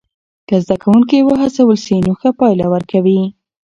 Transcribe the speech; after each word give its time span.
که 0.47 0.55
زده 0.65 0.75
کوونکي 0.83 1.17
وهڅول 1.27 1.77
سی 1.85 1.95
نو 2.05 2.13
ښه 2.19 2.29
پایله 2.39 2.65
ورکوي. 2.73 3.21